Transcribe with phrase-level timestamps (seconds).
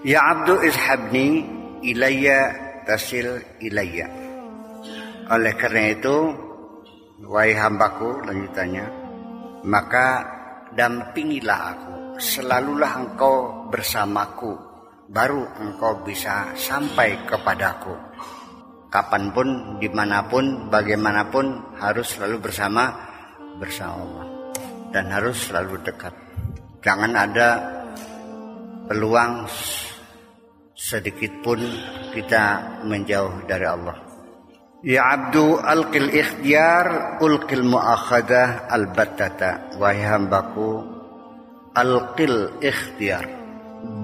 [0.00, 1.44] Ya abdu ishabni
[1.84, 2.56] ilayya
[2.88, 4.08] tasil ilayya.
[5.28, 6.16] Oleh karena itu,
[7.28, 8.86] wahai hambaku, lanjutannya,
[9.68, 10.24] maka
[10.72, 14.56] dampingilah aku, selalulah engkau bersamaku,
[15.12, 17.92] baru engkau bisa sampai kepadaku.
[18.88, 19.48] Kapan pun,
[19.78, 22.90] di mana pun, bagaimanapun harus selalu bersama
[23.60, 24.26] bersama Allah
[24.96, 26.16] dan harus selalu dekat.
[26.80, 27.48] Jangan ada
[28.90, 29.46] peluang
[30.80, 31.60] sedikit pun
[32.16, 32.44] kita
[32.88, 34.00] menjauh dari Allah.
[34.80, 39.76] Ya abdu alqil ikhtiar ulqil muakhadah albattata.
[39.76, 40.80] Wahai hambaku
[41.76, 43.28] alqil ikhtiar.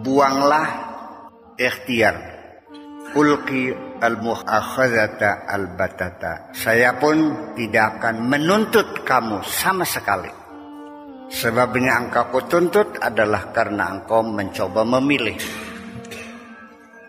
[0.05, 0.69] Buanglah
[1.57, 2.37] ikhtiar.
[3.17, 3.73] Ulqi
[4.05, 6.53] al muakhadata al batata.
[6.53, 10.29] Saya pun tidak akan menuntut kamu sama sekali.
[11.33, 15.41] Sebabnya engkau kutuntut adalah karena engkau mencoba memilih.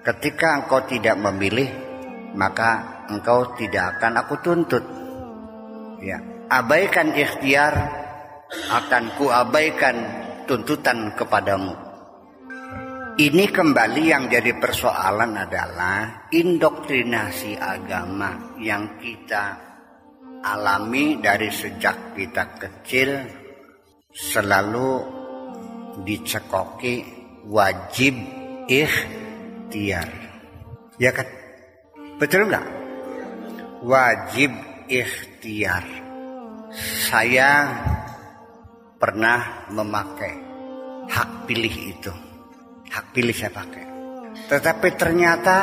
[0.08, 1.68] Ketika engkau tidak memilih,
[2.32, 4.86] maka engkau tidak akan aku tuntut.
[6.00, 7.76] Ya, abaikan ikhtiar
[8.72, 9.96] akan kuabaikan
[10.48, 11.76] tuntutan kepadamu.
[13.20, 19.60] Ini kembali yang jadi persoalan adalah indoktrinasi agama yang kita
[20.40, 23.28] alami dari sejak kita kecil
[24.16, 25.04] selalu
[26.08, 26.96] dicekoki
[27.52, 28.16] wajib
[28.72, 29.27] ikhtiar.
[30.98, 31.28] Ya kan?
[32.18, 32.68] Betul nggak?
[33.84, 34.52] Wajib
[34.88, 35.86] ikhtiar.
[37.08, 37.68] Saya
[38.98, 40.34] pernah memakai
[41.08, 42.14] hak pilih itu
[42.92, 43.86] hak pilih saya pakai.
[44.48, 45.58] Tetapi ternyata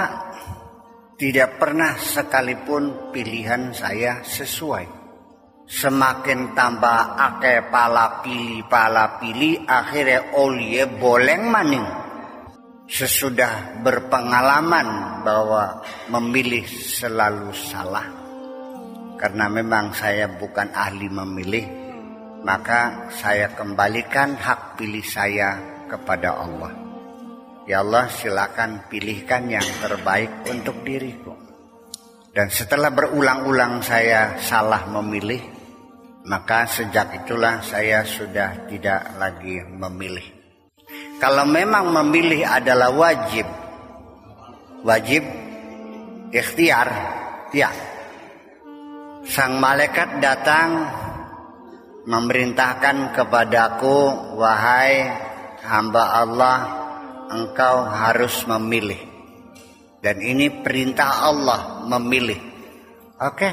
[1.17, 5.03] tidak pernah sekalipun pilihan saya sesuai.
[5.65, 11.87] Semakin tambah ake pala pilih pala pilih akhirnya olie boleng maning.
[12.85, 15.81] Sesudah berpengalaman bahwa
[16.13, 18.05] memilih selalu salah.
[19.17, 21.65] Karena memang saya bukan ahli memilih,
[22.45, 25.57] maka saya kembalikan hak pilih saya
[25.89, 26.77] kepada Allah.
[27.65, 31.33] Ya Allah silakan pilihkan yang terbaik untuk diriku.
[32.37, 35.41] Dan setelah berulang-ulang saya salah memilih,
[36.29, 40.44] maka sejak itulah saya sudah tidak lagi memilih.
[41.25, 43.49] Kalau memang memilih adalah wajib,
[44.85, 45.25] wajib
[46.29, 46.89] ikhtiar,
[47.49, 47.73] ya.
[49.25, 50.85] Sang malaikat datang
[52.05, 55.17] memerintahkan kepadaku, wahai
[55.65, 56.59] hamba Allah,
[57.33, 59.01] engkau harus memilih.
[60.05, 62.37] Dan ini perintah Allah memilih.
[63.17, 63.49] Oke,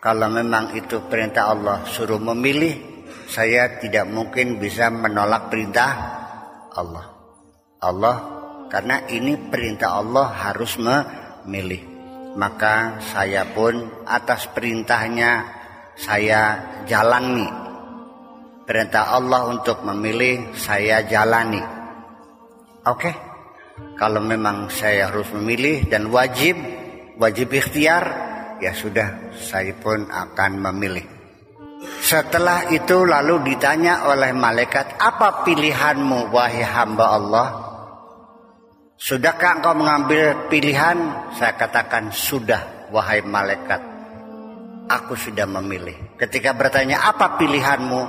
[0.00, 6.19] kalau memang itu perintah Allah suruh memilih, saya tidak mungkin bisa menolak perintah
[6.76, 7.06] Allah.
[7.80, 8.16] Allah
[8.70, 11.82] karena ini perintah Allah harus memilih.
[12.38, 15.44] Maka saya pun atas perintahnya
[15.98, 16.42] saya
[16.86, 17.48] jalani.
[18.62, 21.80] Perintah Allah untuk memilih saya jalani
[22.80, 23.14] Oke, okay.
[24.00, 26.56] kalau memang saya harus memilih dan wajib,
[27.20, 28.08] wajib ikhtiar,
[28.56, 31.04] ya sudah, saya pun akan memilih.
[32.10, 37.48] Setelah itu lalu ditanya oleh malaikat, apa pilihanmu wahai hamba Allah?
[38.98, 40.98] Sudahkah engkau mengambil pilihan?
[41.38, 43.78] Saya katakan sudah wahai malaikat.
[44.90, 46.18] Aku sudah memilih.
[46.18, 48.02] Ketika bertanya apa pilihanmu?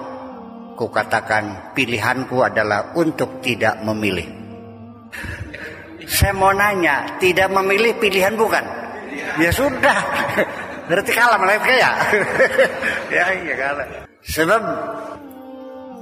[0.73, 4.25] Ku katakan pilihanku adalah untuk tidak memilih.
[6.09, 8.66] Saya mau nanya, tidak memilih pilihan bukan?
[9.38, 10.00] Ya sudah,
[10.91, 11.91] berarti kalah mereka ya.
[13.16, 13.88] ya iya kalah.
[14.28, 14.62] Sebab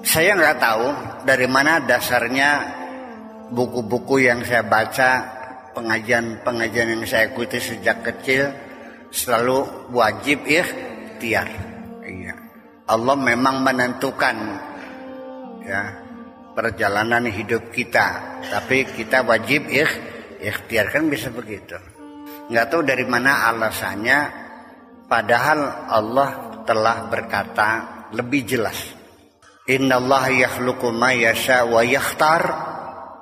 [0.01, 0.85] saya nggak tahu
[1.29, 2.49] dari mana dasarnya
[3.53, 5.11] buku-buku yang saya baca,
[5.77, 8.49] pengajian-pengajian yang saya ikuti sejak kecil
[9.13, 11.49] selalu wajib ikhtiar.
[12.01, 12.35] Iya.
[12.89, 14.35] Allah memang menentukan
[15.61, 15.81] ya
[16.57, 18.41] perjalanan hidup kita.
[18.49, 19.93] Tapi kita wajib ikh,
[20.41, 21.77] ikhtiar kan bisa begitu.
[22.49, 24.38] Nggak tahu dari mana alasannya.
[25.09, 26.29] Padahal Allah
[26.69, 27.69] telah berkata
[28.13, 28.77] lebih jelas.
[29.65, 32.41] Inna Allah yakhluqu ma yasha wa yakhtar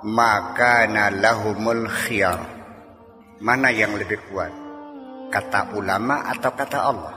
[0.03, 0.83] maka
[1.15, 2.43] lahumul khiyar.
[3.39, 4.51] Mana yang lebih kuat?
[5.31, 7.15] Kata ulama atau kata Allah?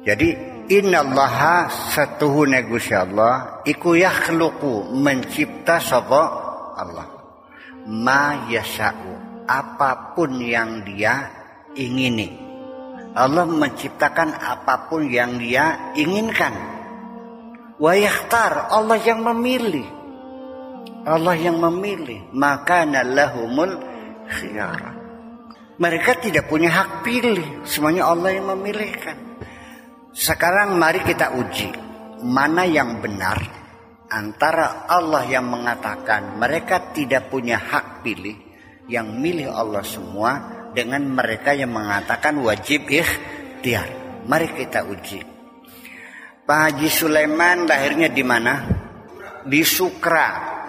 [0.00, 0.32] Jadi
[0.72, 6.22] innallaha satuhune Gusti Allah iku yakhluqu mencipta sapa
[6.80, 7.08] Allah.
[7.84, 11.28] Ma yasa'u apa pun yang dia
[11.76, 12.49] ingini.
[13.10, 16.54] Allah menciptakan apa pun yang dia inginkan.
[17.80, 19.88] Wa yakhtar Allah yang memilih.
[21.02, 22.30] Allah yang memilih.
[22.30, 23.74] Maka nalahumul
[24.30, 24.94] khiyara.
[25.80, 27.64] Mereka tidak punya hak pilih.
[27.66, 29.16] Semuanya Allah yang memilihkan.
[30.14, 31.72] Sekarang mari kita uji.
[32.20, 33.40] Mana yang benar
[34.12, 38.36] antara Allah yang mengatakan mereka tidak punya hak pilih.
[38.86, 40.59] Yang milih Allah semua.
[40.70, 43.88] Dengan mereka yang mengatakan wajib ikhtiar.
[44.26, 45.20] Mari kita uji.
[46.46, 48.54] Pak Haji Sulaiman lahirnya di mana?
[49.46, 50.60] Di Sukra,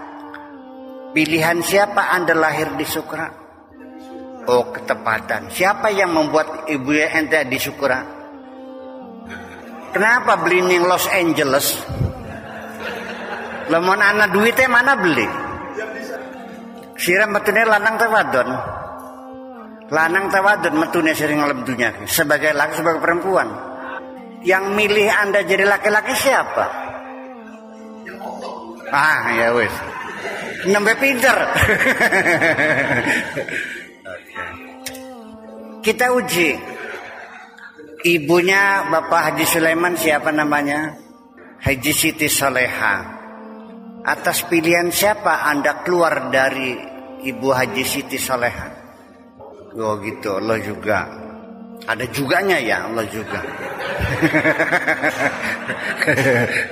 [1.12, 3.28] Pilihan siapa Anda lahir di Sukra?
[4.48, 5.52] Oh ketepatan.
[5.52, 8.00] Siapa yang membuat ibu ente di Sukra?
[9.92, 11.84] Kenapa beli ning Los Angeles?
[13.68, 15.28] Lemon anak duitnya mana beli?
[16.96, 18.50] Siram metune lanang tawadon.
[19.92, 23.52] Lanang tawadon metune sering lemdunya sebagai laki sebagai perempuan.
[24.42, 26.66] Yang milih Anda jadi laki-laki siapa?
[28.88, 29.76] Ah ya wes
[30.66, 31.36] nembe pinter.
[35.86, 36.50] Kita uji.
[38.02, 40.98] Ibunya Bapak Haji Sulaiman siapa namanya?
[41.62, 43.22] Haji Siti Soleha.
[44.02, 46.74] Atas pilihan siapa Anda keluar dari
[47.22, 48.81] Ibu Haji Siti Soleha?
[49.78, 51.08] Oh gitu, Allah juga.
[51.88, 53.42] Ada juganya ya, Allah juga.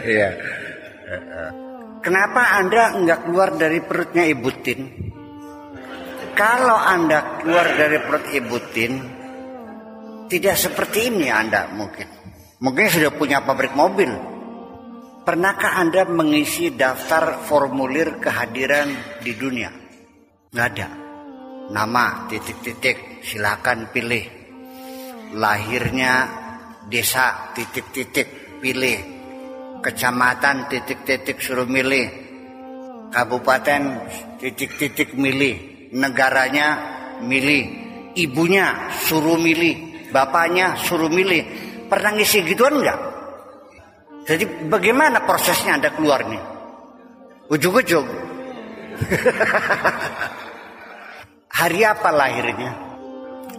[0.10, 0.30] Iya.
[2.02, 4.82] Kenapa Anda nggak keluar dari perutnya Ibu Tin?
[6.34, 8.94] Kalau Anda keluar dari perut Ibu Tin,
[10.32, 12.08] tidak seperti ini Anda mungkin.
[12.64, 14.10] Mungkin sudah punya pabrik mobil.
[15.28, 19.70] Pernahkah Anda mengisi daftar formulir kehadiran di dunia?
[20.50, 20.88] Nggak ada.
[21.70, 24.26] Nama, titik-titik, silakan pilih.
[25.38, 26.14] Lahirnya
[26.90, 29.20] desa, titik-titik, pilih
[29.80, 32.08] kecamatan titik-titik suruh milih,
[33.12, 33.82] kabupaten
[34.38, 36.68] titik-titik milih, negaranya
[37.24, 37.64] milih,
[38.16, 41.44] ibunya suruh milih, bapaknya suruh milih.
[41.90, 43.00] Pernah ngisi gituan enggak?
[44.30, 46.44] Jadi bagaimana prosesnya Anda keluar nih?
[51.50, 52.72] Hari apa lahirnya?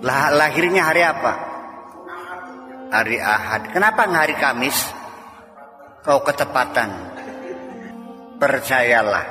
[0.00, 1.32] Lah, lahirnya hari apa?
[2.90, 3.62] Hari Ahad.
[3.74, 4.78] Kenapa nggak hari Kamis?
[6.00, 6.90] kau ketepatan.
[8.40, 9.26] Percayalah,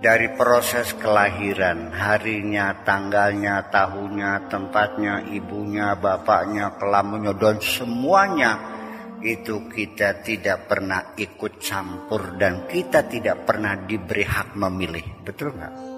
[0.00, 8.52] dari proses kelahiran, harinya, tanggalnya, tahunnya, tempatnya, ibunya, bapaknya, kelamunya, dan semuanya
[9.20, 15.04] itu kita tidak pernah ikut campur dan kita tidak pernah diberi hak memilih.
[15.20, 15.89] Betul nggak?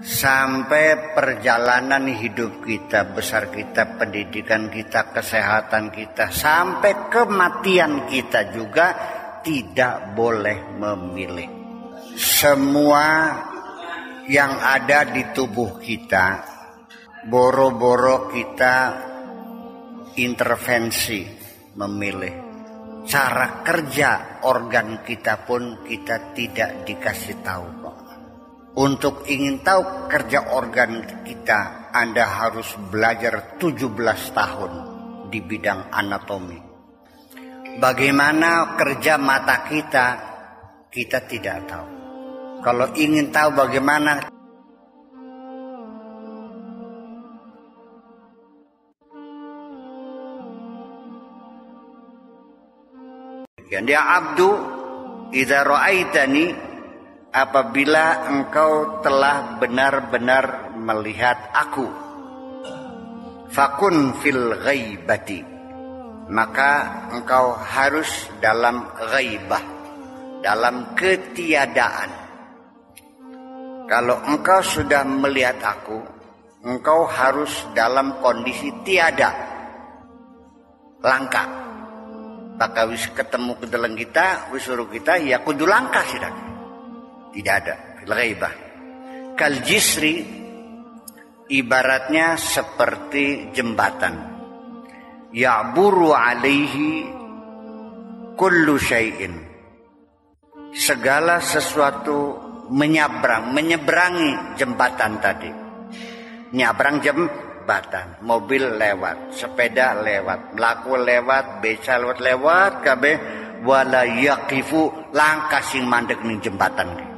[0.00, 8.96] Sampai perjalanan hidup kita, besar kita, pendidikan kita, kesehatan kita, sampai kematian kita juga
[9.44, 11.48] tidak boleh memilih.
[12.16, 13.06] Semua
[14.28, 16.26] yang ada di tubuh kita,
[17.28, 18.76] boro-boro kita
[20.16, 21.24] intervensi
[21.76, 22.48] memilih.
[23.00, 27.68] Cara kerja organ kita pun kita tidak dikasih tahu.
[28.70, 33.90] Untuk ingin tahu kerja organ kita, Anda harus belajar 17
[34.30, 34.72] tahun
[35.26, 36.58] di bidang anatomi.
[37.82, 40.06] Bagaimana kerja mata kita,
[40.86, 41.88] kita tidak tahu.
[42.62, 44.30] Kalau ingin tahu bagaimana
[53.70, 54.50] Dia abdu
[55.34, 56.69] idza ra'aitani
[57.30, 61.86] apabila engkau telah benar-benar melihat aku
[63.50, 65.42] fakun fil ghaibati
[66.30, 69.80] maka engkau harus dalam ghaibah
[70.40, 72.10] dalam ketiadaan.
[73.90, 75.98] Kalau engkau sudah melihat aku
[76.62, 79.30] engkau harus dalam kondisi tiada
[81.02, 81.44] langka.
[82.60, 86.20] Maka wis ketemu ke dalam kita wis suruh kita ya kudu langkah sih
[87.34, 87.74] tidak ada.
[88.06, 88.54] Ghaibah.
[89.38, 90.20] Kal jisri
[91.50, 94.14] ibaratnya seperti jembatan.
[95.30, 97.06] Ya'buru alaihi
[98.34, 99.34] kullu syai'in.
[100.70, 102.38] Segala sesuatu
[102.70, 105.50] menyabrang, menyeberangi jembatan tadi.
[106.50, 113.16] Nyabrang jembatan, mobil lewat, sepeda lewat, melaku lewat, beca lewat lewat kabeh
[113.66, 117.09] wala yaqifu langkah sing mandek ning jembatan.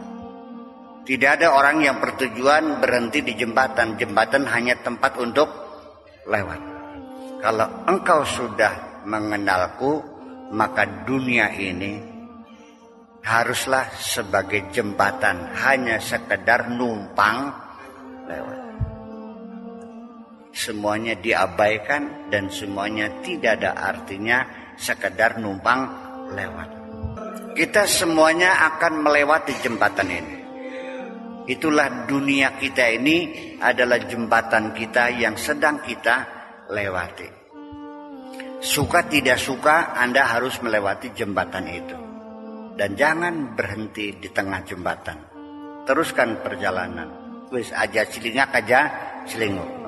[1.03, 3.99] Tidak ada orang yang bertujuan berhenti di jembatan.
[3.99, 5.51] Jembatan hanya tempat untuk
[6.31, 6.61] lewat.
[7.43, 9.99] Kalau engkau sudah mengenalku,
[10.55, 11.99] maka dunia ini
[13.27, 17.51] haruslah sebagai jembatan hanya sekedar numpang
[18.31, 18.61] lewat.
[20.55, 24.47] Semuanya diabaikan dan semuanya tidak ada artinya
[24.79, 25.81] sekedar numpang
[26.31, 26.71] lewat.
[27.59, 30.42] Kita semuanya akan melewati jembatan ini.
[31.43, 33.19] Itulah dunia kita ini
[33.59, 36.23] adalah jembatan kita yang sedang kita
[36.71, 37.43] lewati.
[38.63, 41.99] Suka tidak suka Anda harus melewati jembatan itu.
[42.79, 45.19] Dan jangan berhenti di tengah jembatan.
[45.83, 47.11] Teruskan perjalanan.
[47.51, 48.81] Wis aja celingak aja
[49.27, 49.83] celinguk.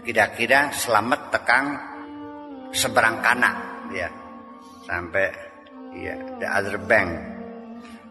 [0.00, 1.66] Kira-kira selamat tekang
[2.72, 3.56] seberang kanan
[3.92, 4.08] ya.
[4.84, 5.28] Sampai
[5.96, 7.08] ya the other bank.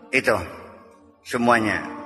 [0.09, 0.37] Itu
[1.21, 1.98] semuanya.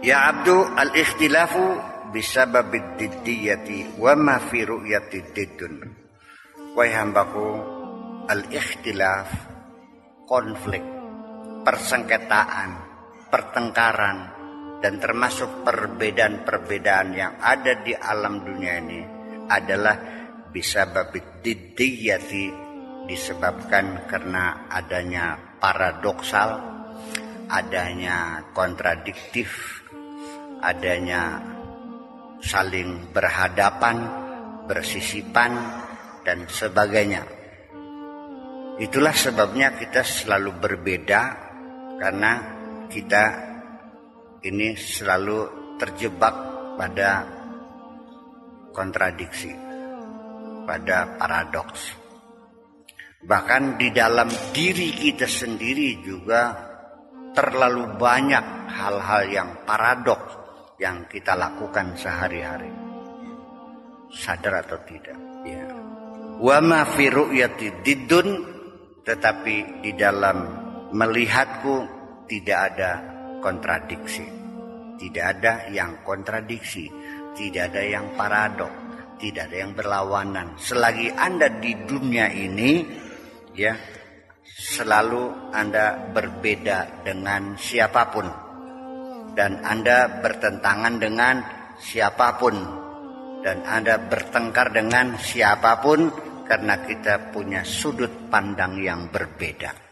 [0.00, 1.76] Ya abdu al-ikhtilafu
[2.08, 5.76] bisababid diddiyati wa ma fi ru'yati diddun.
[6.72, 7.48] Wahai hambaku,
[8.24, 9.28] al-ikhtilaf
[10.24, 10.80] konflik,
[11.68, 12.70] persengketaan,
[13.28, 14.18] pertengkaran,
[14.80, 19.00] dan termasuk perbedaan-perbedaan yang ada di alam dunia ini
[19.52, 20.00] adalah
[20.48, 22.48] bisa babit didiyati
[23.04, 26.56] disebabkan karena adanya paradoksal,
[27.52, 29.79] adanya kontradiktif,
[30.60, 31.40] adanya
[32.40, 33.96] saling berhadapan,
[34.64, 35.52] bersisipan,
[36.24, 37.24] dan sebagainya.
[38.80, 41.22] Itulah sebabnya kita selalu berbeda
[42.00, 42.32] karena
[42.88, 43.24] kita
[44.40, 45.38] ini selalu
[45.76, 46.32] terjebak
[46.80, 47.28] pada
[48.72, 49.52] kontradiksi,
[50.64, 51.92] pada paradoks.
[53.20, 56.56] Bahkan di dalam diri kita sendiri juga
[57.36, 60.39] terlalu banyak hal-hal yang paradoks
[60.80, 62.72] yang kita lakukan sehari-hari.
[64.10, 65.18] Sadar atau tidak?
[65.44, 65.68] Ya.
[66.40, 67.12] Wa ma fi
[67.84, 68.28] didun
[69.04, 70.38] tetapi di dalam
[70.96, 71.76] melihatku
[72.24, 72.90] tidak ada
[73.44, 74.26] kontradiksi.
[75.00, 76.84] Tidak ada yang kontradiksi,
[77.32, 78.72] tidak ada yang paradok,
[79.16, 80.60] tidak ada yang berlawanan.
[80.60, 82.84] Selagi Anda di dunia ini
[83.56, 83.72] ya
[84.44, 88.49] selalu Anda berbeda dengan siapa pun
[89.34, 91.42] dan Anda bertentangan dengan
[91.80, 92.56] siapa pun
[93.40, 96.12] dan Anda bertengkar dengan siapa pun
[96.44, 99.90] karena kita punya sudut pandang yang berbeda.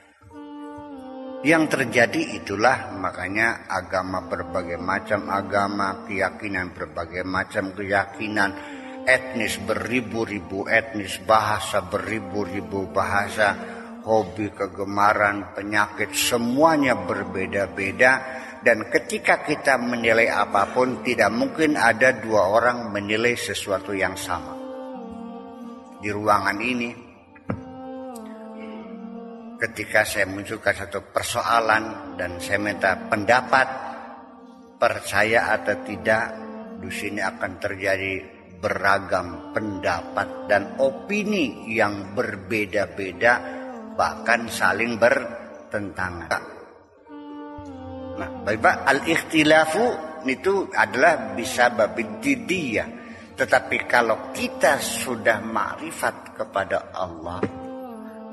[1.47, 8.51] Yang terjadi itulah makanya agama berbagai macam agama, keyakinan berbagai macam keyakinan,
[9.07, 13.55] etnis beribu-ribu etnis, bahasa beribu-ribu bahasa,
[14.03, 18.13] hobi, kegemaran, penyakit semuanya berbeda-beda
[18.65, 24.55] dan ketika kita menilai apa pun tidak mungkin ada dua orang menilai sesuatu yang sama
[25.99, 26.91] di ruangan ini
[29.59, 33.67] ketika saya munculkan satu persoalan dan saya minta pendapat
[34.79, 36.25] percaya atau tidak
[36.79, 43.59] di sini akan terjadi beragam pendapat dan opini yang berbeda-beda
[43.99, 46.58] bahkan saling bertentangan.
[48.19, 49.87] Nah, baik al-ikhtilafu
[50.27, 52.99] itu adalah bisa babididiyah
[53.39, 57.39] tetapi kalau kita sudah makrifat kepada Allah,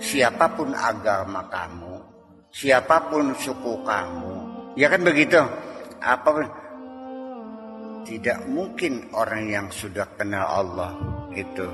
[0.02, 2.02] siapa pun agama kamu,
[2.50, 4.34] siapa pun suku kamu,
[4.74, 5.38] ya kan begitu?
[6.02, 6.42] Apa
[8.02, 10.98] tidak mungkin orang yang sudah kenal Allah
[11.38, 11.70] itu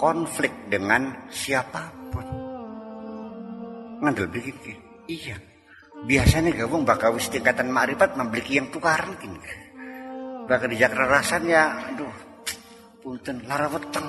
[0.00, 2.24] konflik dengan siapa pun.
[4.00, 5.36] Ngandel bikin Iya.
[6.06, 9.40] Biasanya gabung bakal wis tingkatan makrifat membeli yang tukaran gini.
[10.46, 12.14] Bakal di Jakarta rasanya aduh
[13.02, 14.06] punten lara weteng.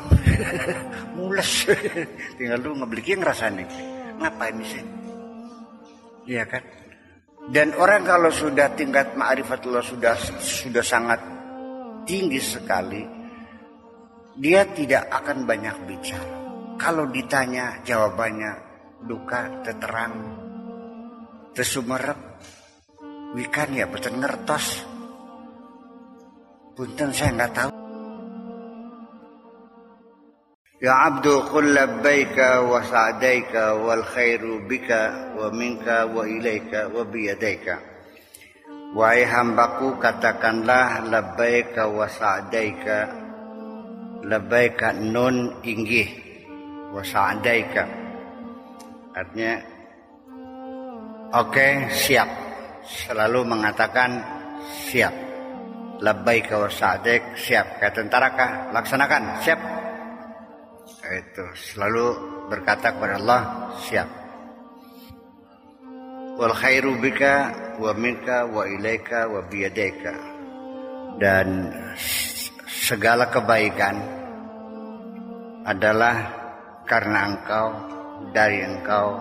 [1.18, 1.66] Mules.
[2.38, 3.66] Tinggal lu yang rasanya
[4.20, 4.84] ngapain sih
[6.30, 6.62] iya kan?
[7.50, 11.18] Dan orang kalau sudah tingkat ma'rifatullah sudah sudah sangat
[12.06, 13.02] tinggi sekali
[14.38, 16.38] dia tidak akan banyak bicara.
[16.78, 18.54] Kalau ditanya jawabannya
[19.10, 19.66] duka
[21.60, 22.16] Terus sumerep
[23.36, 24.80] Wikan ya beten ngertos.
[26.72, 27.72] Punten saya nggak tahu.
[30.80, 37.76] Ya abdu qul labbaika wa sa'daika wal khairu bika wa minka wa ilaika wa biyadaika.
[38.96, 42.98] Wahai hambaku katakanlah labbaika wa sa'daika.
[44.24, 46.08] Labbaika nun inggih
[46.96, 47.84] wa sa'daika.
[49.12, 49.79] Artinya
[51.34, 52.30] oke siap.
[52.86, 54.22] Selalu mengatakan
[54.90, 55.14] siap.
[56.00, 57.78] Labbaika wa sa'daik siap.
[57.78, 58.52] Kayak tentara kah?
[58.72, 59.60] Laksanakan siap.
[61.10, 62.06] Itu selalu
[62.50, 63.42] berkata kepada Allah
[63.84, 64.10] siap.
[66.40, 70.14] Wal khairu bika wa minka wa ilaika wa biyadaika.
[71.20, 71.68] Dan
[72.64, 74.00] segala kebaikan
[75.68, 76.16] adalah
[76.88, 77.68] karena engkau
[78.32, 79.20] dari engkau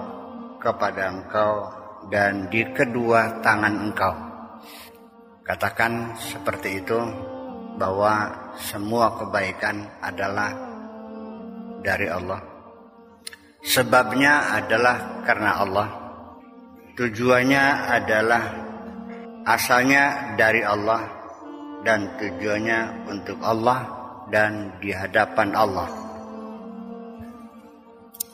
[0.63, 1.78] kepada engkau
[2.09, 4.15] dan di kedua tangan engkau
[5.45, 6.99] katakan seperti itu
[7.77, 10.51] bahwa semua kebaikan adalah
[11.85, 12.41] dari Allah
[13.63, 15.89] sebabnya adalah karena Allah
[16.99, 18.43] tujuannya adalah
[19.49, 21.19] asalnya dari Allah
[21.87, 23.81] dan tujuannya untuk Allah
[24.29, 25.89] dan di hadapan Allah.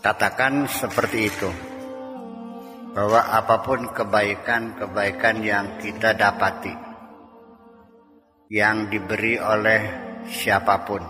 [0.03, 1.51] Katakan seperti itu.
[2.95, 6.73] Bahwa apa pun kebaikan-kebaikan yang kita dapati
[8.55, 9.83] yang diberi oleh
[10.31, 11.03] siapa pun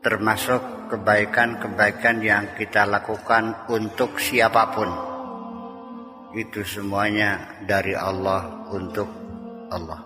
[0.00, 4.88] termasuk kebaikan-kebaikan yang kita lakukan untuk siapa pun
[6.36, 9.08] itu semuanya dari Allah untuk
[9.72, 10.04] Allah.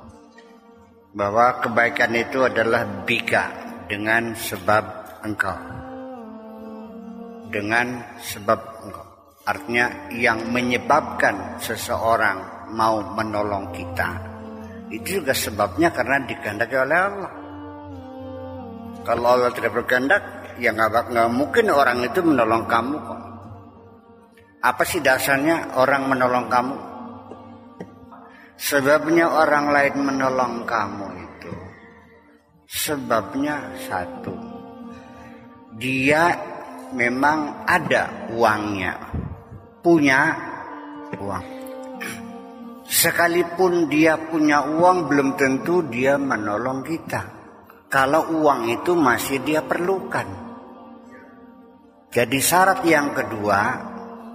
[1.12, 3.44] Bahwa kebaikan itu adalah bika
[3.90, 4.84] dengan sebab
[5.26, 5.58] engkau.
[7.52, 9.01] Dengan sebab engkau.
[9.42, 14.10] Artinya yang menyebabkan seseorang mau menolong kita.
[14.92, 17.32] Itu juga sebabnya karena dikehendaki oleh Allah.
[19.02, 20.22] Kalau Allah tidak berkehendak,
[20.62, 23.22] ya nggak mungkin orang itu menolong kamu kok.
[24.62, 26.76] Apa sih dasarnya orang menolong kamu?
[28.62, 31.52] Sebabnya orang lain menolong kamu itu
[32.70, 33.58] sebabnya
[33.90, 34.38] satu.
[35.82, 36.30] Dia
[36.94, 38.94] memang ada uangnya.
[39.82, 40.20] Punya
[41.18, 41.46] uang.
[42.86, 47.22] Sekalipun dia punya uang belum tentu dia menolong kita.
[47.90, 50.28] Kalau uang itu masih dia perlukan.
[52.14, 53.60] Jadi syarat yang kedua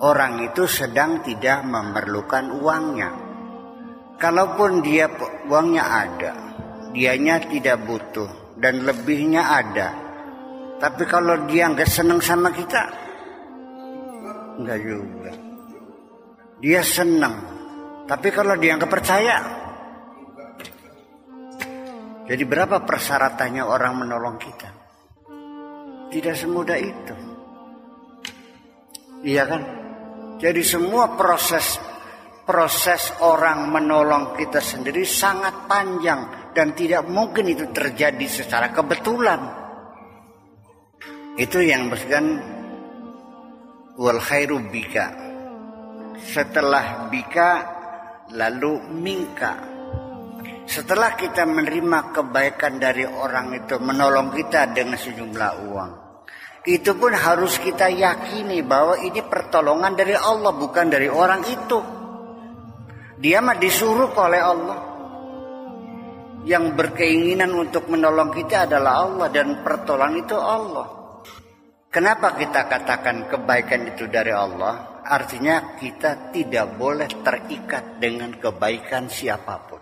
[0.03, 3.11] orang itu sedang tidak memerlukan uangnya.
[4.19, 5.07] Kalaupun dia
[5.47, 6.31] uangnya ada,
[6.91, 9.89] dianya tidak butuh dan lebihnya ada.
[10.81, 13.06] Tapi kalau dia nggak senang sama kita,
[14.57, 15.31] nggak juga.
[16.57, 17.35] Dia senang,
[18.09, 19.37] tapi kalau dia nggak percaya,
[22.27, 24.69] jadi berapa persyaratannya orang menolong kita?
[26.11, 27.15] Tidak semudah itu.
[29.23, 29.61] Iya kan?
[30.37, 31.79] Jadi semua proses
[32.47, 39.39] proses orang menolong kita sendiri sangat panjang dan tidak mungkin itu terjadi secara kebetulan.
[41.35, 42.56] Itu yang maksudkan
[43.97, 45.11] wal khairu bika.
[46.21, 47.51] Setelah bika
[48.31, 49.53] lalu mingka.
[50.67, 55.91] Setelah kita menerima kebaikan dari orang itu menolong kita dengan sejumlah uang
[56.67, 61.79] itu pun harus kita yakini bahwa ini pertolongan dari Allah bukan dari orang itu.
[63.17, 64.79] Dia mah disuruh oleh Allah.
[66.43, 70.87] Yang berkeinginan untuk menolong kita adalah Allah dan pertolongan itu Allah.
[71.87, 74.99] Kenapa kita katakan kebaikan itu dari Allah?
[75.07, 79.81] Artinya kita tidak boleh terikat dengan kebaikan siapa pun.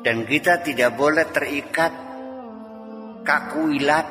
[0.00, 1.92] Dan kita tidak boleh terikat
[3.24, 4.06] kakuilat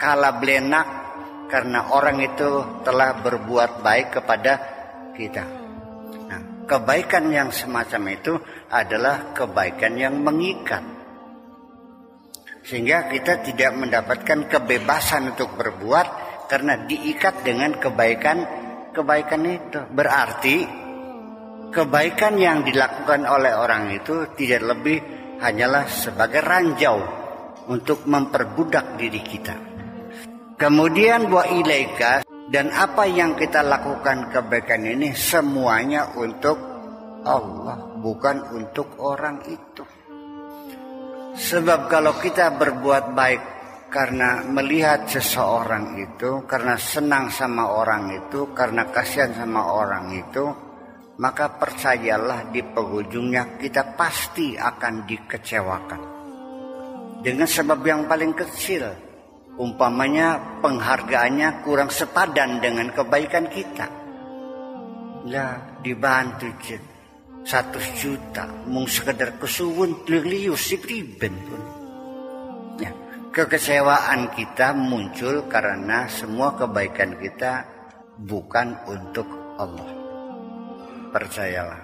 [0.00, 0.88] kala belenak
[1.52, 4.52] karena orang itu telah berbuat baik kepada
[5.12, 5.44] kita.
[6.32, 8.40] Nah, kebaikan yang semacam itu
[8.72, 10.99] adalah kebaikan yang mengikat.
[12.60, 16.06] Sehingga kita tidak mendapatkan kebebasan untuk berbuat
[16.50, 19.80] karena diikat dengan kebaikan-kebaikan itu.
[19.90, 20.56] Berarti
[21.70, 24.98] kebaikan yang dilakukan oleh orang itu tidak lebih
[25.40, 26.98] hanyalah sebagai ranjau
[27.70, 29.56] untuk memperbudak diri kita.
[30.60, 32.20] Kemudian wa ilaika
[32.52, 36.58] dan apa yang kita lakukan kebaikan ini semuanya untuk
[37.24, 39.86] Allah, bukan untuk orang itu.
[41.40, 43.42] Sebab kalau kita berbuat baik
[43.88, 50.44] karena melihat seseorang itu, karena senang sama orang itu, karena kasihan sama orang itu,
[51.16, 56.02] maka percayalah di penghujungnya kita pasti akan dikecewakan.
[57.24, 58.84] Dengan sebab yang paling kecil,
[59.56, 63.88] umpamanya penghargaannya kurang sepadan dengan kebaikan kita.
[65.24, 66.89] Lah dibantu je
[67.44, 71.62] satu juta mung sekedar kesuwun lius si priben pun.
[72.80, 72.92] Ya,
[73.32, 77.64] kekecewaan kita muncul karena semua kebaikan kita
[78.20, 79.90] bukan untuk Allah.
[81.10, 81.82] Percayalah.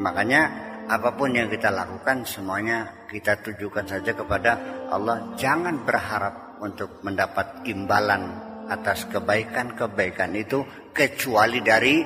[0.00, 0.42] Makanya
[0.90, 4.58] apa pun yang kita lakukan semuanya kita tujukan saja kepada
[4.90, 5.34] Allah.
[5.38, 8.30] Jangan berharap untuk mendapat imbalan
[8.70, 10.62] atas kebaikan-kebaikan itu
[10.94, 11.96] kecuali dari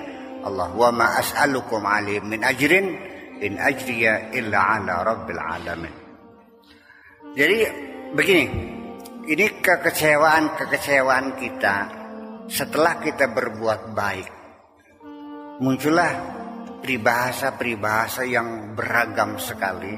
[0.44, 0.68] Allah.
[0.70, 2.86] Wa ma as'alukum alaihi min ajrin
[3.40, 5.94] in ajriya illa ala rabbil alamin.
[7.34, 7.58] Jadi
[8.14, 8.46] begini,
[9.26, 11.76] ini kekecewaan-kekecewaan kita
[12.46, 14.28] setelah kita berbuat baik.
[15.58, 16.12] Muncullah
[16.84, 19.96] peribahasa-peribahasa yang beragam sekali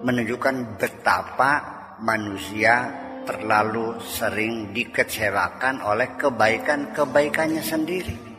[0.00, 1.52] menunjukkan betapa
[2.00, 2.88] manusia
[3.28, 8.29] terlalu sering dikecewakan oleh kebaikan-kebaikannya sendiri.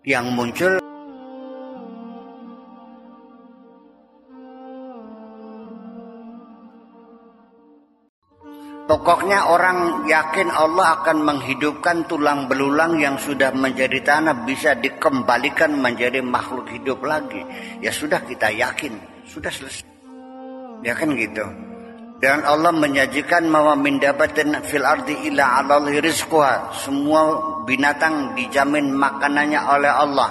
[0.00, 0.72] Yang muncul
[8.90, 16.18] Pokoknya orang yakin Allah akan menghidupkan tulang belulang yang sudah menjadi tanah bisa dikembalikan menjadi
[16.18, 17.38] makhluk hidup lagi.
[17.78, 18.98] Ya sudah kita yakin,
[19.30, 19.86] sudah selesai.
[20.82, 21.69] Ya kan gitu.
[22.20, 26.68] Dan Allah menyajikan bahwa mindabatin fil ardi illa alallahi rizquha.
[26.76, 30.30] Semua binatang dijamin makanannya oleh Allah.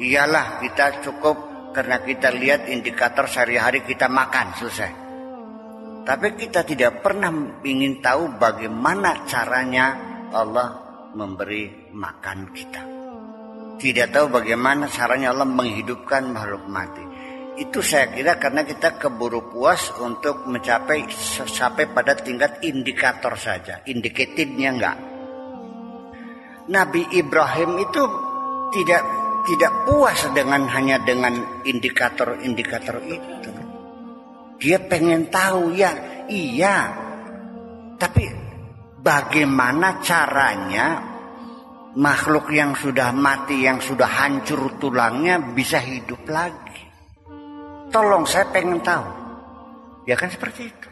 [0.00, 1.36] Iyalah kita cukup
[1.76, 4.92] karena kita lihat indikator sehari-hari kita makan selesai.
[6.08, 7.28] Tapi kita tidak pernah
[7.60, 9.86] ingin tahu bagaimana caranya
[10.32, 10.68] Allah
[11.12, 12.82] memberi makan kita.
[13.76, 17.07] Tidak tahu bagaimana caranya Allah menghidupkan makhluk mati.
[17.58, 21.10] Itu saya kira karena kita keburu puas untuk mencapai
[21.42, 23.82] sampai pada tingkat indikator saja.
[23.82, 24.98] Indikatednya enggak.
[26.70, 28.02] Nabi Ibrahim itu
[28.70, 29.02] tidak
[29.48, 33.50] tidak puas dengan hanya dengan indikator-indikator itu.
[34.60, 35.94] Dia pengen tahu ya,
[36.28, 36.92] iya.
[37.98, 38.24] Tapi
[39.00, 41.00] bagaimana caranya
[41.96, 46.67] makhluk yang sudah mati, yang sudah hancur tulangnya bisa hidup lagi?
[47.88, 49.08] Tolong saya pengen tahu.
[50.04, 50.88] Ya kan seperti itu.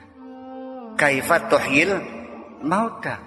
[0.96, 1.92] Kaifat tuhyil
[2.64, 3.20] mauta.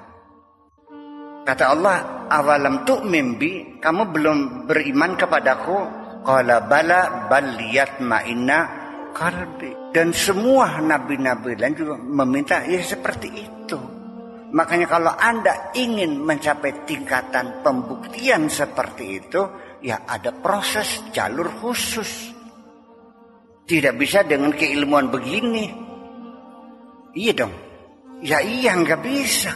[1.45, 4.37] Kata Allah, awalam tuh mimpi, kamu belum
[4.69, 5.77] beriman kepadaku?
[6.25, 8.59] Qala bala bal liyatma'inna
[9.13, 9.93] kalbi.
[9.93, 13.79] Dan semua nabi-nabi lain juga meminta ya seperti itu.
[14.49, 19.41] Makanya kalau Anda ingin mencapai tingkatan pembuktian seperti itu,
[19.85, 22.33] ya ada proses jalur khusus.
[23.69, 25.69] Tidak bisa dengan keilmuan begini.
[27.13, 27.53] Iya dong.
[28.25, 29.53] Ya iya nggak bisa.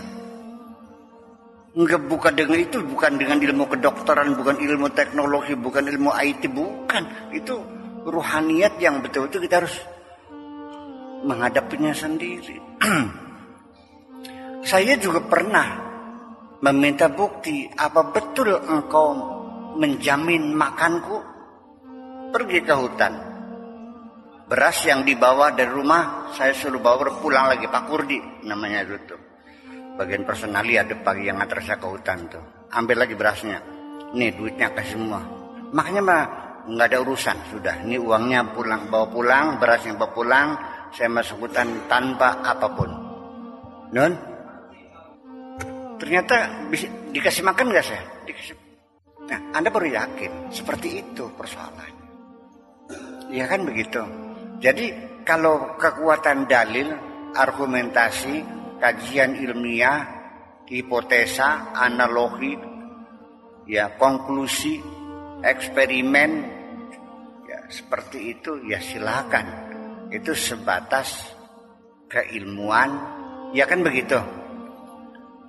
[1.73, 7.34] Nggak bukan dengan itu, bukan dengan ilmu kedokteran, bukan ilmu teknologi, bukan ilmu IT, bukan.
[7.34, 7.58] Itu
[8.06, 9.82] ruhaniat yang betul-betul kita harus
[11.26, 12.62] menghadapinya sendiri.
[14.69, 15.82] Saya juga pernah
[16.62, 19.08] meminta bukti apa betul engkau
[19.82, 21.17] menjamin makanku
[22.30, 23.33] pergi ke hutan.
[24.54, 29.18] Beras yang dibawa dari rumah saya suruh bawa pulang lagi Pak Kurdi namanya itu tuh.
[29.98, 32.70] Bagian personali ada pagi yang ngantar saya ke hutan tuh.
[32.70, 33.58] Ambil lagi berasnya.
[34.13, 35.26] Nih duitnya kasih semua.
[35.74, 36.22] Makanya mah
[36.70, 37.82] nggak ada urusan sudah.
[37.82, 40.48] Ini uangnya pulang bawa pulang, berasnya bawa pulang,
[40.94, 42.89] saya masuk hutan tanpa apa pun.
[43.89, 44.13] Non,
[45.98, 48.06] ternyata bisa, dikasih makan nggak saya?
[48.30, 48.54] Dikasih.
[49.34, 52.06] Nah, Anda baru yakin seperti itu persoalannya.
[53.34, 54.06] Ya kan begitu.
[54.63, 56.88] Jadi kalau kekuatan dalil,
[57.36, 58.39] argumentasi,
[58.80, 60.08] kajian ilmiah,
[60.63, 62.56] hipotesa, analogi,
[63.67, 64.80] ya konklusi,
[65.43, 66.32] eksperimen,
[67.43, 69.47] ya seperti itu ya silakan
[70.15, 71.36] itu sebatas
[72.08, 72.89] keilmuan,
[73.52, 74.15] ya kan begitu?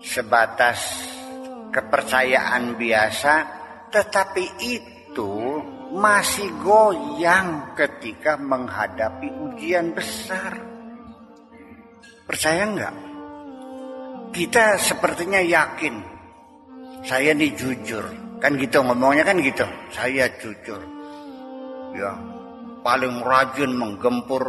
[0.02, 0.80] Sebatas
[1.70, 3.34] kepercayaan biasa,
[3.94, 5.53] tetapi itu
[5.94, 10.58] masih goyang ketika menghadapi ujian besar.
[12.26, 12.94] Percaya enggak?
[14.34, 15.94] Kita sepertinya yakin.
[17.06, 18.02] Saya ini jujur.
[18.42, 19.62] Kan gitu ngomongnya kan gitu.
[19.94, 20.82] Saya jujur.
[21.94, 22.10] Ya,
[22.82, 24.42] paling rajin menggempur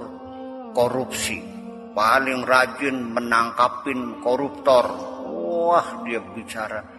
[0.73, 1.45] korupsi,
[1.93, 4.89] paling rajin menangkapin koruptor.
[5.29, 6.94] Wah, dia bicara.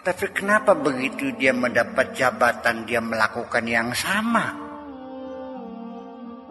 [0.00, 4.56] Tapi kenapa begitu dia mendapat jabatan dia melakukan yang sama?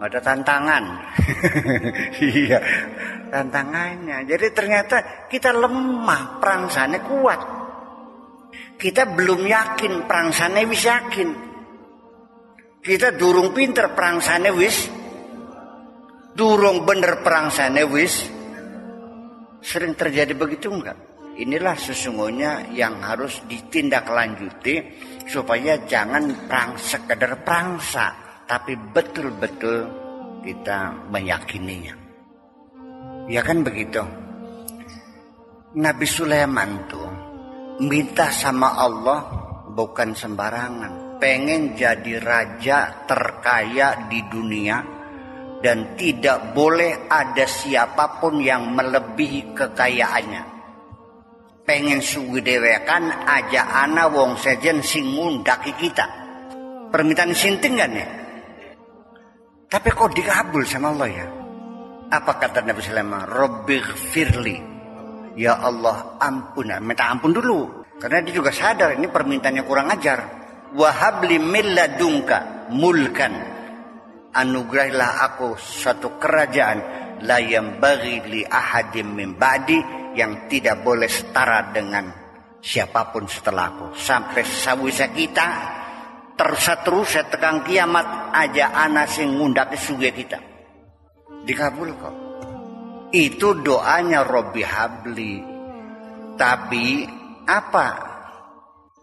[0.00, 0.84] Ada tantangan.
[2.30, 2.58] iya,
[3.28, 4.24] tantangannya.
[4.24, 7.40] Jadi ternyata kita lemah, perangsane kuat.
[8.80, 11.50] Kita belum yakin, perangsane bisa yakin.
[12.80, 14.88] Kita durung pinter perang sana wis.
[16.32, 18.24] Durung bener perang sana wis.
[19.60, 21.09] Sering terjadi begitu enggak?
[21.40, 24.84] Inilah sesungguhnya yang harus ditindaklanjuti
[25.24, 28.12] supaya jangan perang sekedar perangsa,
[28.44, 29.88] tapi betul-betul
[30.44, 31.96] kita meyakininya.
[33.24, 34.04] Ya kan begitu.
[35.80, 37.08] Nabi Sulaiman tuh
[37.88, 39.20] minta sama Allah
[39.72, 41.16] bukan sembarangan.
[41.16, 44.76] Pengen jadi raja terkaya di dunia
[45.64, 50.59] dan tidak boleh ada siapa pun yang melebihi kekayaannya.
[51.70, 56.02] Pengen suwi dewekan aja ana wong sejen sing ngundaki kita.
[56.90, 58.10] Permintaan sinting kan ya?
[59.70, 61.26] Tapi kok dikabul sama Allah ya?
[62.10, 63.22] Apa kata Nabi Sulaiman?
[63.22, 64.58] Robbi firli.
[65.38, 66.74] Ya Allah ampun.
[66.82, 67.86] Minta ampun dulu.
[68.02, 70.18] Karena dia juga sadar ini permintaannya kurang ajar.
[70.74, 73.30] Wahabli milladungka mulkan.
[74.34, 76.82] Anugerahilah aku satu kerajaan
[77.22, 82.10] la yang bagi li ahadim min ba'di yang tidak boleh setara dengan
[82.60, 85.48] siapa pun setelahku sampai sawisa kita
[86.40, 90.40] terus terus tekan kiamat aja anak sing ngundaki suge kita.
[91.44, 92.16] Dikabul kok.
[93.12, 95.34] Itu doanya Robi Habli.
[96.40, 97.04] Tapi
[97.44, 97.88] apa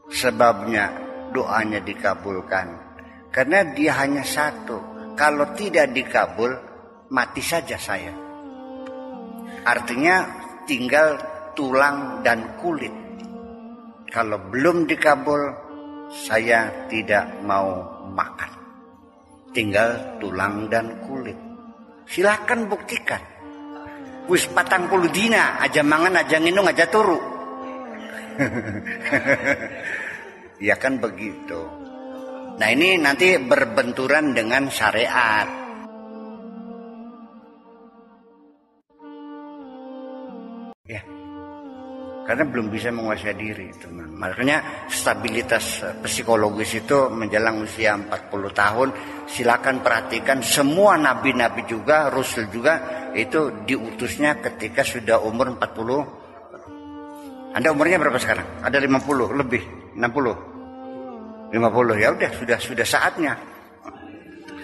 [0.10, 0.90] sebabnya
[1.30, 2.68] doanya dikabulkan?
[3.30, 4.98] Karena dia hanya satu.
[5.14, 6.54] Kalau tidak dikabul
[7.14, 8.14] mati saja saya.
[9.62, 10.37] Artinya
[10.68, 11.18] tinggal
[11.56, 12.94] tulang dan kulit
[14.14, 15.42] kalau belum dikabul
[16.12, 18.52] saya tidak mau makan
[19.56, 21.48] tinggal tulang dan kulit
[22.08, 23.20] Silakan buktikan.
[24.32, 27.20] Wis patang puluh dina aja mangan aja nginung aja turu.
[30.68, 31.60] ya kan begitu.
[32.58, 35.67] Nah ini nanti berbenturan dengan syariat.
[42.28, 44.12] Karena belum bisa menguasai diri teman.
[44.20, 48.92] Makanya stabilitas psikologis itu menjelang usia 40 tahun
[49.32, 57.96] silakan perhatikan semua nabi-nabi juga rasul juga itu diutusnya ketika sudah umur 40 Anda umurnya
[57.98, 58.60] berapa sekarang?
[58.60, 59.64] Ada 50 lebih
[59.96, 63.40] 60 50 ya udah sudah sudah saatnya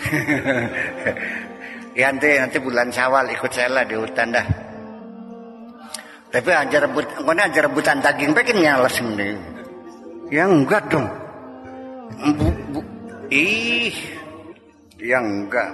[1.99, 4.72] ya nanti nanti bulan Syawal ikut saya lah di hutan dah
[6.33, 9.37] tapi aja rebut, engkau aja rebutan daging pengen nyalas ini.
[10.33, 11.05] Ya enggak dong.
[12.17, 12.81] Bu, bu,
[13.29, 13.93] ih,
[14.97, 15.69] ya enggak.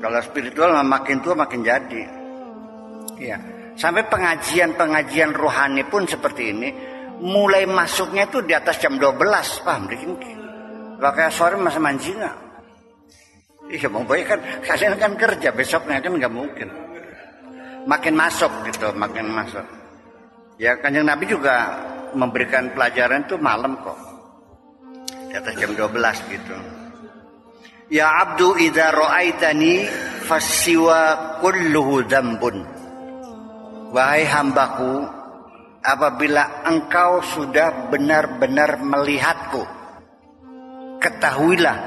[0.00, 2.02] Kalau spiritual makin tua makin jadi.
[3.20, 3.36] Iya.
[3.76, 6.68] Sampai pengajian-pengajian rohani pun seperti ini.
[7.20, 9.60] Mulai masuknya itu di atas jam 12.
[9.60, 9.92] Paham?
[10.96, 12.32] Pakai sore masa manjinga.
[13.68, 14.40] Iya, mau kan
[14.72, 16.85] kalian kan kerja besoknya kan nggak mungkin
[17.86, 19.64] makin masuk gitu, makin masuk.
[20.58, 21.78] Ya kanjeng Nabi juga
[22.12, 23.98] memberikan pelajaran itu malam kok.
[25.30, 26.56] Di atas jam 12 gitu.
[27.86, 29.86] Ya abdu idza ra'aitani
[30.26, 32.66] fasiwa kulluhu dzambun.
[33.94, 35.06] Wahai hambaku,
[35.86, 39.62] apabila engkau sudah benar-benar melihatku,
[40.98, 41.78] ketahuilah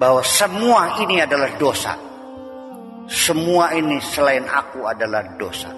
[0.00, 2.07] bahwa semua ini adalah dosa
[3.08, 5.72] semua ini selain aku adalah dosa.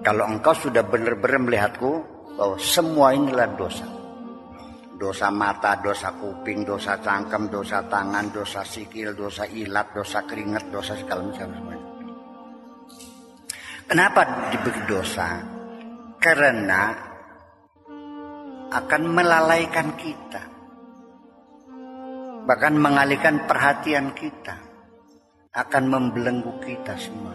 [0.00, 1.92] Kalau engkau sudah benar-benar melihatku
[2.40, 3.84] bahwa semua inilah dosa.
[4.96, 10.96] Dosa mata, dosa kuping, dosa cangkem, dosa tangan, dosa sikil, dosa ilat, dosa keringat, dosa
[10.96, 11.88] segala macam semuanya.
[13.84, 15.28] Kenapa diberi dosa?
[16.16, 16.96] Karena
[18.72, 20.42] akan melalaikan kita.
[22.48, 24.65] Bahkan mengalihkan perhatian kita
[25.56, 27.32] akan membelenggu kita semua.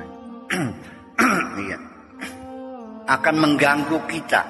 [1.65, 1.77] iya.
[3.09, 4.41] Akan mengganggu kita.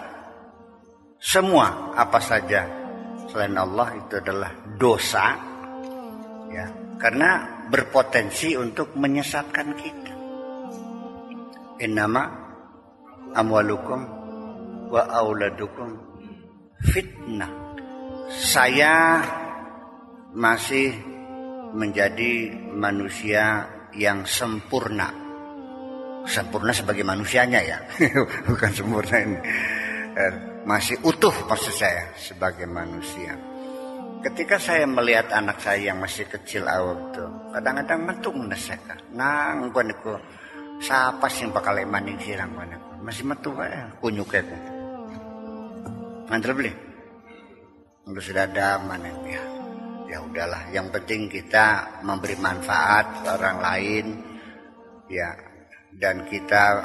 [1.21, 2.67] Semua apa saja
[3.31, 5.25] selain Allah itu adalah dosa.
[6.51, 6.67] Ya,
[6.99, 10.13] karena berpotensi untuk menyesatkan kita.
[11.79, 12.27] Innama
[13.31, 14.01] amwalukum
[14.91, 15.95] wa auladukum
[16.91, 17.49] fitnah.
[18.27, 19.23] Saya
[20.35, 21.10] masih
[21.73, 25.09] menjadi manusia yang sempurna.
[26.27, 27.77] Sempurna sebagai manusianya ya,
[28.49, 29.39] bukan sempurna ini.
[30.11, 30.33] Eh,
[30.67, 33.33] masih utuh maksud saya sebagai manusia.
[34.21, 37.25] Ketika saya melihat anak saya yang masih kecil awal itu,
[37.57, 38.93] kadang-kadang metung neseka.
[39.17, 40.13] Nang niku
[40.77, 42.91] siapa sih bakal maning sirang niku.
[43.01, 44.45] Masih metu ya kunyuk ya.
[46.29, 46.71] Mantel beli.
[48.05, 49.60] Udah sudah ada mana ya
[50.11, 54.05] ya udahlah yang penting kita memberi manfaat orang lain
[55.07, 55.31] ya
[55.95, 56.83] dan kita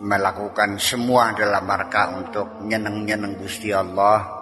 [0.00, 4.40] melakukan semua dalam rangka untuk nyeneng-nyeneng Gusti Allah.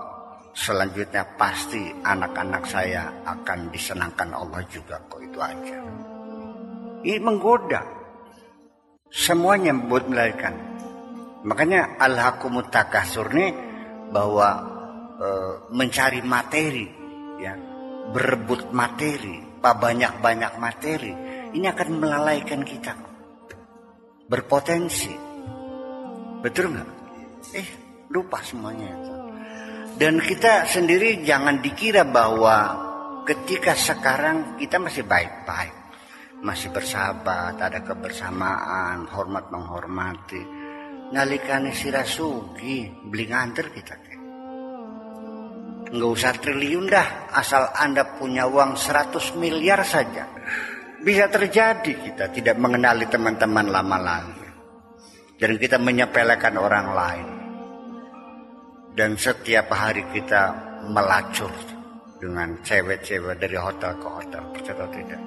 [0.54, 5.78] Selanjutnya pasti anak-anak saya akan disenangkan Allah juga kok itu aja.
[7.06, 7.78] Ini menggoda.
[9.06, 10.54] Semuanya buat melahirkan.
[11.46, 13.54] Makanya al-hakumut takasur nih
[14.10, 14.48] bahwa
[15.14, 15.28] e,
[15.70, 16.97] mencari materi
[17.38, 17.54] ya
[18.14, 21.12] berebut materi banyak-banyak materi
[21.54, 22.94] ini akan melalaikan kita.
[24.28, 25.14] Berpotensi.
[26.44, 26.88] Betul nggak?
[27.56, 27.68] Eh
[28.12, 29.18] lupa semuanya
[29.98, 32.86] dan kita sendiri jangan dikira bahwa
[33.26, 35.74] ketika sekarang kita masih baik-baik
[36.38, 40.38] masih bersahabat ada kebersamaan hormat menghormati.
[41.10, 43.98] Nalikane sirasugi beli nganter kita
[45.88, 50.28] nggak usah triliun dah asal anda punya uang 100 miliar saja.
[50.98, 54.46] Bisa terjadi kita tidak mengenali teman-teman lama lagi.
[55.38, 57.28] Dan kita menyepelekan orang lain.
[58.98, 60.42] Dan setiap hari kita
[60.90, 61.54] melacur
[62.18, 65.22] dengan cewek-cewek dari hotel ke hotel percaya tidak.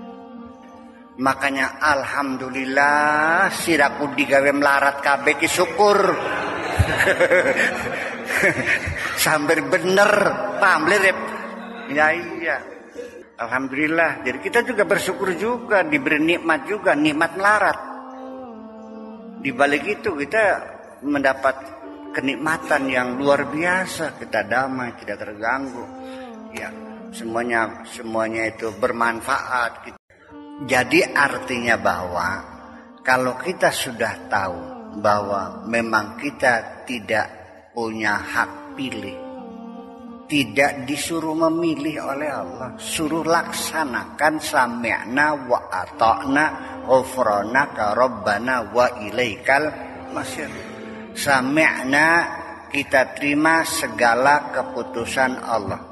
[1.21, 5.99] Makanya alhamdulillah siraku digawe melarat kabeh syukur
[9.23, 10.11] sambil bener
[10.57, 11.13] pamlir
[11.91, 12.57] ya iya.
[13.41, 14.21] Alhamdulillah.
[14.21, 17.77] Jadi kita juga bersyukur juga diberi nikmat juga nikmat melarat.
[19.41, 20.61] Di balik itu kita
[21.01, 21.55] mendapat
[22.13, 24.21] kenikmatan yang luar biasa.
[24.21, 25.81] Kita damai tidak terganggu.
[26.53, 26.69] Ya
[27.09, 29.89] semuanya semuanya itu bermanfaat.
[30.69, 32.29] Jadi artinya bahwa
[33.01, 34.59] kalau kita sudah tahu
[35.01, 37.40] bahwa memang kita tidak
[37.71, 39.17] punya hak pilih.
[40.31, 42.69] Tidak disuruh memilih oleh Allah.
[42.79, 46.45] Suruh laksanakan sami'na wa ata'na
[46.87, 49.67] ghufranaka rabbana wa ilaikal
[50.15, 50.47] masir.
[51.11, 52.07] Sami'na
[52.71, 55.91] kita terima segala keputusan Allah.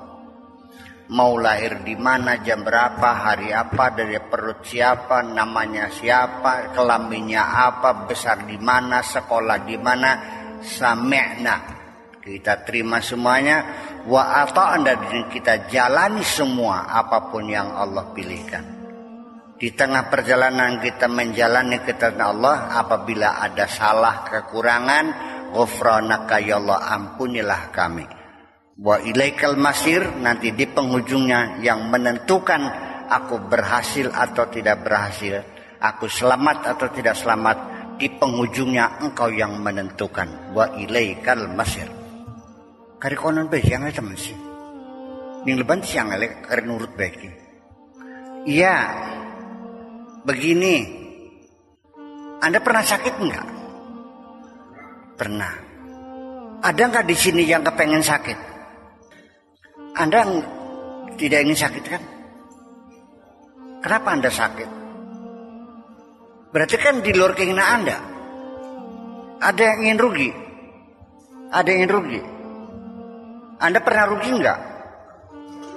[1.09, 8.05] Mau lahir di mana, jam berapa, hari apa, dari perut siapa, namanya siapa, kelaminnya apa,
[8.05, 11.79] besar di mana, sekolah di mana, sami'na.
[12.19, 13.63] Kita terima semuanya.
[14.05, 18.63] Wa ata'na dan kita jalani semua apa pun yang Allah pilihkan.
[19.59, 25.05] Di tengah perjalanan kita menjalani ketentuan Allah apabila ada salah kekurangan
[25.51, 28.07] ghufranaka ya Allah ampunilah kami.
[28.79, 32.61] Wa ilaikal masir nanti di penghujungnya yang menentukan
[33.11, 35.43] aku berhasil atau tidak berhasil
[35.79, 40.55] aku selamat atau tidak selamat di penghujungnya engkau yang menentukan.
[40.55, 41.91] Wa ilaikal masir.
[42.95, 44.35] Kari konon baik yang teman sih.
[45.43, 47.15] Ning leban siang ale kari nurut baik
[48.47, 48.75] iya.
[50.23, 50.97] Begini.
[52.39, 53.47] Anda pernah sakit enggak?
[55.19, 55.53] Pernah.
[56.63, 58.39] Ada enggak di sini yang kepengen sakit?
[59.99, 60.23] Anda
[61.19, 62.03] tidak ingin sakit kan?
[63.79, 64.88] Kenapa anda sakit
[66.49, 67.97] Berarti kan di luar keinginan Anda.
[69.37, 70.29] Ada yang ingin rugi.
[71.53, 72.21] Ada yang ingin rugi.
[73.61, 74.59] Anda pernah rugi enggak?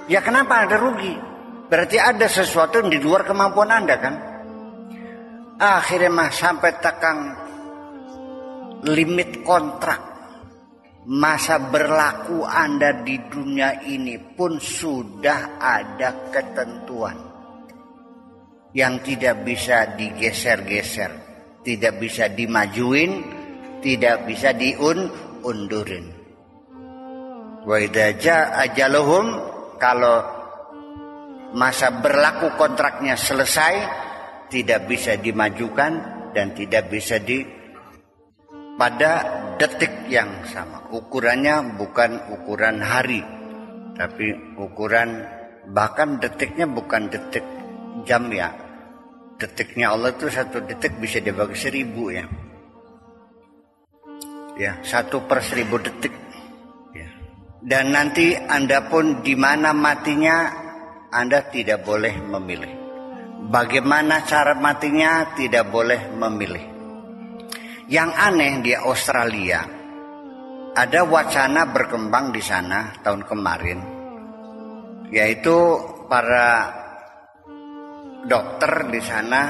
[0.09, 1.13] Ya kenapa Anda rugi?
[1.69, 4.15] Berarti ada sesuatu yang di luar kemampuan Anda kan?
[5.61, 7.17] Akhirnya mah sampai tekan
[8.89, 10.01] limit kontrak.
[11.03, 17.32] Masa berlaku Anda di dunia ini pun sudah ada ketentuan
[18.73, 21.11] yang tidak bisa digeser-geser,
[21.61, 23.21] tidak bisa dimajuin,
[23.85, 26.05] tidak bisa diun-undurin.
[27.63, 29.25] Wa ajaluhum
[29.77, 30.17] kalau
[31.53, 33.73] masa berlaku kontraknya selesai
[34.49, 35.93] tidak bisa dimajukan
[36.33, 37.45] dan tidak bisa di
[38.73, 39.21] pada
[39.61, 40.89] detik yang sama.
[40.89, 43.21] Ukurannya bukan ukuran hari,
[43.93, 45.21] tapi ukuran
[45.69, 47.45] bahkan detiknya bukan detik
[48.03, 48.62] jam ya
[49.37, 52.25] detiknya Allah itu satu detik bisa dibagi seribu ya.
[54.57, 56.13] Ya satu per seribu detik.
[56.93, 57.09] Ya.
[57.65, 60.51] dan nanti anda pun di mana matinya
[61.09, 62.73] anda tidak boleh memilih.
[63.49, 66.65] Bagaimana cara matinya tidak boleh memilih.
[67.91, 69.59] Yang aneh di Australia
[70.73, 73.79] ada wacana berkembang di sana tahun kemarin
[75.13, 75.77] yaitu
[76.09, 76.82] para
[78.23, 79.43] dokter di sana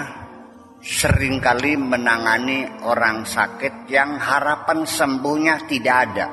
[0.84, 6.28] sering kali menangani orang sakit yang harapan sembuhnya tidak ada.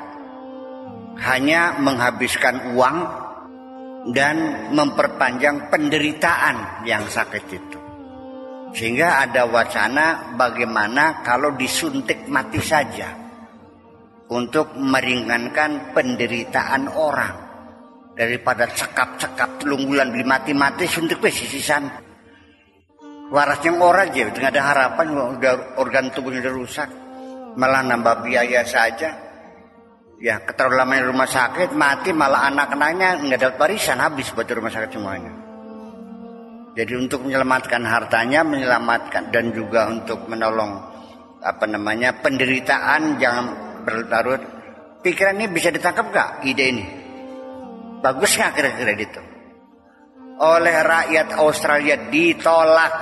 [1.21, 2.99] Hanya menghabiskan uang
[4.17, 7.79] dan memperpanjang penderitaan yang sakit itu.
[8.73, 13.13] Sehingga ada wacana bagaimana kalau disuntik mati saja
[14.31, 17.35] untuk meringankan penderitaan orang
[18.15, 22.10] daripada cekap-cekap telunggulan beli mati-mati suntik wes sisisan
[23.31, 25.07] warasnya orang aja nggak ada harapan
[25.39, 26.89] udah organ tubuhnya udah rusak
[27.55, 29.31] malah nambah biaya saja
[30.21, 35.33] Ya, keterlaluan rumah sakit, mati malah anak-anaknya nggak dapat warisan habis buat rumah sakit semuanya.
[36.77, 40.77] Jadi untuk menyelamatkan hartanya, menyelamatkan dan juga untuk menolong
[41.41, 43.47] apa namanya penderitaan jangan
[43.89, 44.45] berlarut.
[45.01, 46.85] Pikiran ini bisa ditangkap gak ide ini?
[48.05, 49.23] Bagus nggak kira-kira itu?
[50.45, 52.93] Oleh rakyat Australia ditolak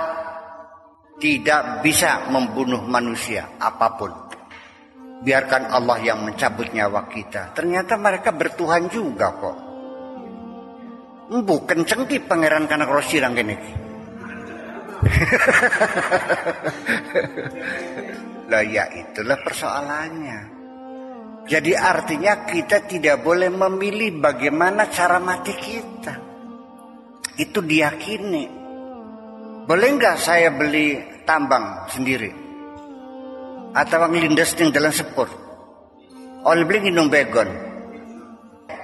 [1.19, 4.11] tidak bisa membunuh manusia apa pun.
[5.19, 7.51] Biarkan Allah yang mencabut nyawa kita.
[7.51, 9.57] Ternyata mereka bertuhan juga kok.
[11.29, 13.51] Bukan cengki pangeran kanak rosirang gini.
[18.51, 20.39] lah ya itulah persoalannya.
[21.49, 26.15] Jadi artinya kita tidak boleh memilih bagaimana cara mati kita.
[27.35, 28.58] Itu diyakini.
[29.65, 32.31] Boleh nggak saya beli tambang sendiri?
[33.75, 35.27] Atau ngelindas yang dalam sepur?
[36.45, 37.49] Oleh beli minum begon.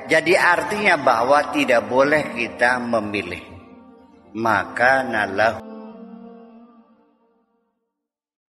[0.05, 3.41] Jadi artinya bahwa tidak boleh kita memilih.
[4.35, 5.74] Maka nalah